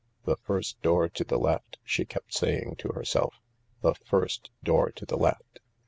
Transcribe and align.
"The 0.25 0.35
first 0.35 0.81
door 0.81 1.09
to 1.09 1.23
the 1.23 1.37
left," 1.37 1.77
she 1.83 2.05
kept 2.05 2.33
saying 2.33 2.77
to 2.79 2.87
herself, 2.87 3.35
"The 3.83 3.93
first 3.93 4.49
door 4.63 4.89
to 4.91 5.05
the 5.05 5.15
left." 5.15 5.59